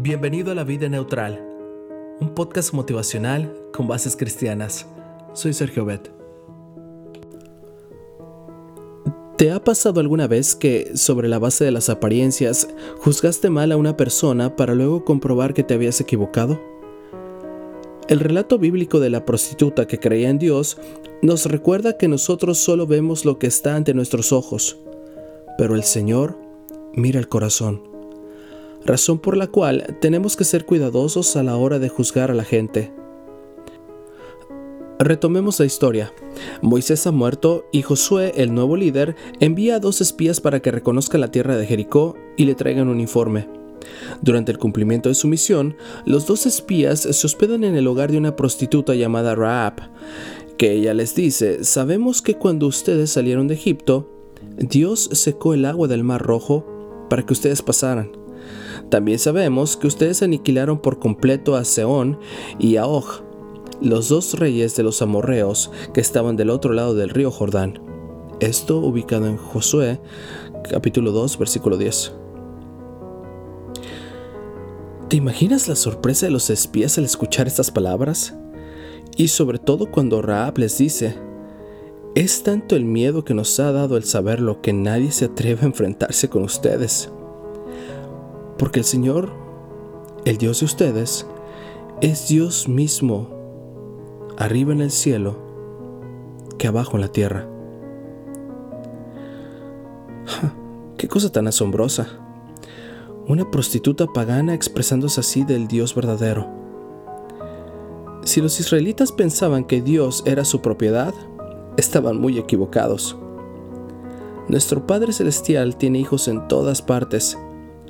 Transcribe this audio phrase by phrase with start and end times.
[0.00, 1.44] Bienvenido a La Vida Neutral,
[2.20, 4.86] un podcast motivacional con bases cristianas.
[5.32, 6.12] Soy Sergio Bet.
[9.36, 13.76] ¿Te ha pasado alguna vez que, sobre la base de las apariencias, juzgaste mal a
[13.76, 16.60] una persona para luego comprobar que te habías equivocado?
[18.08, 20.78] El relato bíblico de la prostituta que creía en Dios
[21.22, 24.78] nos recuerda que nosotros solo vemos lo que está ante nuestros ojos,
[25.58, 26.38] pero el Señor
[26.94, 27.97] mira el corazón
[28.84, 32.44] razón por la cual tenemos que ser cuidadosos a la hora de juzgar a la
[32.44, 32.92] gente.
[34.98, 36.12] Retomemos la historia.
[36.60, 41.20] Moisés ha muerto y Josué, el nuevo líder, envía a dos espías para que reconozcan
[41.20, 43.48] la tierra de Jericó y le traigan un informe.
[44.22, 48.18] Durante el cumplimiento de su misión, los dos espías se hospedan en el hogar de
[48.18, 49.74] una prostituta llamada Raab,
[50.56, 54.10] que ella les dice, sabemos que cuando ustedes salieron de Egipto,
[54.58, 58.10] Dios secó el agua del Mar Rojo para que ustedes pasaran.
[58.90, 62.18] También sabemos que ustedes aniquilaron por completo a Seón
[62.58, 63.04] y a Og,
[63.82, 67.80] los dos reyes de los amorreos que estaban del otro lado del río Jordán.
[68.40, 70.00] Esto ubicado en Josué
[70.70, 72.12] capítulo 2 versículo 10.
[75.08, 78.34] ¿Te imaginas la sorpresa de los espías al escuchar estas palabras?
[79.16, 81.16] Y sobre todo cuando Raab les dice,
[82.14, 85.66] es tanto el miedo que nos ha dado el saberlo que nadie se atreve a
[85.66, 87.10] enfrentarse con ustedes.
[88.58, 89.30] Porque el Señor,
[90.24, 91.26] el Dios de ustedes,
[92.00, 93.28] es Dios mismo,
[94.36, 95.36] arriba en el cielo,
[96.58, 97.48] que abajo en la tierra.
[100.98, 102.08] ¡Qué cosa tan asombrosa!
[103.28, 106.48] Una prostituta pagana expresándose así del Dios verdadero.
[108.24, 111.14] Si los israelitas pensaban que Dios era su propiedad,
[111.76, 113.16] estaban muy equivocados.
[114.48, 117.38] Nuestro Padre Celestial tiene hijos en todas partes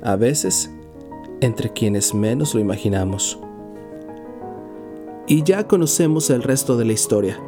[0.01, 0.69] a veces
[1.41, 3.39] entre quienes menos lo imaginamos.
[5.27, 7.39] Y ya conocemos el resto de la historia.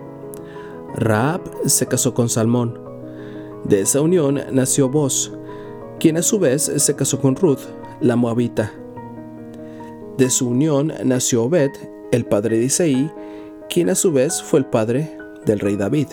[0.95, 2.79] Raab se casó con Salmón.
[3.63, 5.31] De esa unión nació Boz,
[5.99, 7.61] quien a su vez se casó con Ruth,
[7.99, 8.71] la moabita.
[10.17, 11.71] De su unión nació Obed,
[12.11, 13.09] el padre de Isaí,
[13.69, 16.07] quien a su vez fue el padre del rey David.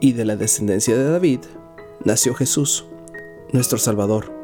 [0.00, 1.40] Y de la descendencia de David
[2.04, 2.86] nació Jesús,
[3.52, 4.41] nuestro Salvador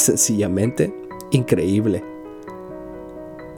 [0.00, 0.94] sencillamente
[1.30, 2.04] increíble.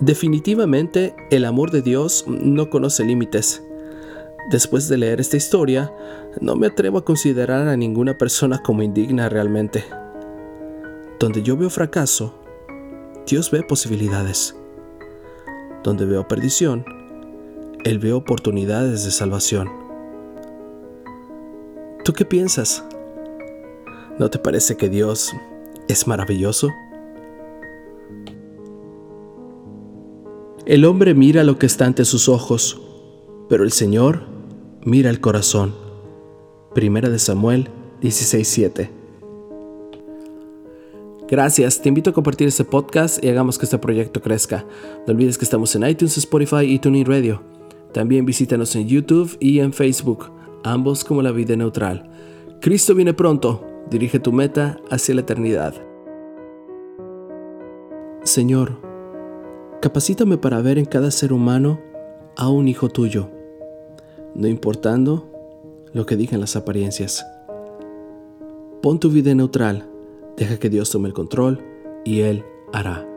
[0.01, 3.63] Definitivamente el amor de Dios no conoce límites.
[4.51, 5.93] Después de leer esta historia,
[6.41, 9.85] no me atrevo a considerar a ninguna persona como indigna realmente.
[11.21, 12.35] Donde yo veo fracaso,
[13.27, 14.57] Dios ve posibilidades.
[15.85, 16.85] Donde veo perdición,
[17.85, 19.71] Él ve oportunidades de salvación.
[22.05, 22.85] ¿Tú qué piensas?
[24.19, 25.33] ¿No te parece que Dios
[25.89, 26.69] es maravilloso?
[30.65, 32.81] El hombre mira lo que está ante sus ojos,
[33.49, 34.23] pero el Señor
[34.85, 35.75] mira el corazón.
[36.75, 37.69] Primera de Samuel
[38.01, 38.91] 16:7.
[41.29, 44.67] Gracias, te invito a compartir este podcast y hagamos que este proyecto crezca.
[45.07, 47.43] No olvides que estamos en iTunes, Spotify y TuneIn Radio.
[47.93, 50.31] También visítanos en YouTube y en Facebook,
[50.63, 52.11] ambos como la vida neutral.
[52.61, 53.72] Cristo viene pronto.
[53.91, 55.75] Dirige tu meta hacia la eternidad.
[58.25, 58.79] Señor,
[59.81, 61.81] capacítame para ver en cada ser humano
[62.37, 63.29] a un hijo tuyo,
[64.35, 65.29] no importando
[65.93, 67.27] lo que digan las apariencias.
[68.81, 69.89] Pon tu vida neutral,
[70.37, 71.61] deja que Dios tome el control
[72.05, 73.12] y Él hará.